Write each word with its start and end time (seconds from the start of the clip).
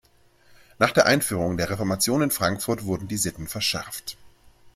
Nach 0.79 0.89
der 0.89 1.05
Einführung 1.05 1.57
der 1.57 1.69
Reformation 1.69 2.23
in 2.23 2.31
Frankfurt 2.31 2.85
wurden 2.85 3.07
die 3.07 3.17
Sitten 3.17 3.47
verschärft. 3.47 4.17